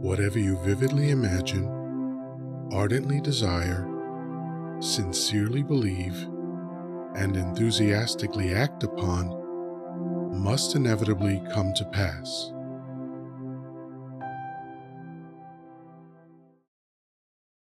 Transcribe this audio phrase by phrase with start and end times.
[0.00, 1.68] Whatever you vividly imagine,
[2.72, 3.84] ardently desire,
[4.78, 6.22] sincerely believe,
[7.16, 9.34] and enthusiastically act upon
[10.40, 12.52] must inevitably come to pass.